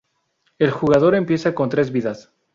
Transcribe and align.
El 0.57 0.71
jugador 0.71 1.13
empieza 1.13 1.53
con 1.53 1.69
tres 1.69 1.91
vidas. 1.91 2.33